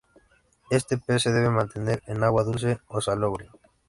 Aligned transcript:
Este 0.71 0.97
pez 0.97 1.21
se 1.21 1.31
debe 1.31 1.51
mantener 1.51 2.01
en 2.07 2.23
agua 2.23 2.43
dulce 2.43 2.79
o 2.87 2.99
salobre. 3.01 3.51